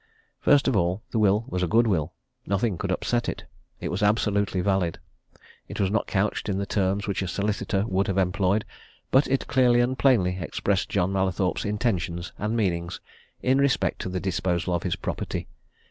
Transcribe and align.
First 0.39 0.67
of 0.67 0.75
all, 0.75 1.03
the 1.11 1.19
will 1.19 1.45
was 1.47 1.61
a 1.61 1.67
good 1.67 1.85
will. 1.85 2.11
Nothing 2.47 2.75
could 2.75 2.91
upset 2.91 3.29
it. 3.29 3.43
It 3.79 3.89
was 3.89 4.01
absolutely 4.01 4.59
valid. 4.59 4.97
It 5.67 5.79
was 5.79 5.91
not 5.91 6.07
couched 6.07 6.49
in 6.49 6.57
the 6.57 6.65
terms 6.65 7.05
which 7.05 7.21
a 7.21 7.27
solicitor 7.27 7.85
would 7.87 8.07
have 8.07 8.17
employed, 8.17 8.65
but 9.11 9.27
it 9.27 9.45
clearly 9.45 9.79
and 9.79 9.95
plainly 9.99 10.39
expressed 10.41 10.89
John 10.89 11.13
Mallathorpe's 11.13 11.65
intentions 11.65 12.31
and 12.39 12.57
meanings 12.57 12.99
in 13.43 13.59
respect 13.59 14.01
to 14.01 14.09
the 14.09 14.19
disposal 14.19 14.73
of 14.73 14.81
his 14.81 14.95
property. 14.95 15.45